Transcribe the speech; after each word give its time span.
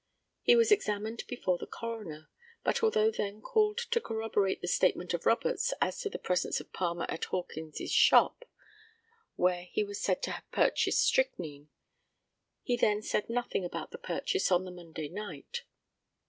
He 0.41 0.55
was 0.55 0.71
examined 0.71 1.23
before 1.27 1.59
the 1.59 1.67
coroner, 1.67 2.27
but 2.63 2.81
although 2.81 3.11
then 3.11 3.39
called 3.39 3.77
to 3.91 4.01
corroborate 4.01 4.59
the 4.59 4.67
statement 4.67 5.13
of 5.13 5.27
Roberts 5.27 5.75
as 5.79 5.99
to 5.99 6.09
the 6.09 6.17
presence 6.17 6.59
of 6.59 6.73
Palmer 6.73 7.05
at 7.07 7.25
Hawkins's 7.25 7.91
shop, 7.91 8.43
where 9.35 9.65
he 9.65 9.83
was 9.83 10.01
said 10.01 10.23
to 10.23 10.31
have 10.31 10.49
purchased 10.51 11.03
strychnine, 11.05 11.69
he 12.63 12.75
then 12.75 13.03
said 13.03 13.29
nothing 13.29 13.63
about 13.63 13.91
the 13.91 13.99
purchase 13.99 14.51
on 14.51 14.65
the 14.65 14.71
Monday 14.71 15.07
night. 15.07 15.65